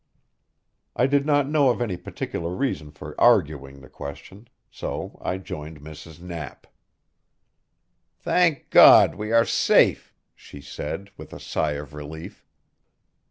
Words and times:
I 0.95 1.05
did 1.05 1.27
not 1.27 1.47
know 1.47 1.69
of 1.69 1.79
any 1.79 1.95
particular 1.95 2.55
reason 2.55 2.89
for 2.89 3.13
arguing 3.21 3.81
the 3.81 3.87
question, 3.87 4.47
so 4.71 5.21
I 5.23 5.37
joined 5.37 5.79
Mrs. 5.79 6.19
Knapp. 6.19 6.65
"Thank 8.17 8.71
God, 8.71 9.13
we 9.13 9.31
are 9.31 9.45
safe!" 9.45 10.15
she 10.33 10.59
said, 10.59 11.11
with 11.17 11.33
a 11.33 11.39
sigh 11.39 11.73
of 11.73 11.93
relief. 11.93 12.47